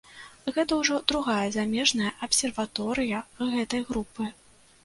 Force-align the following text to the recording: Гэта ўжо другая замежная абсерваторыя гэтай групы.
Гэта 0.53 0.77
ўжо 0.79 0.95
другая 1.11 1.47
замежная 1.57 2.13
абсерваторыя 2.29 3.23
гэтай 3.53 3.81
групы. 3.93 4.23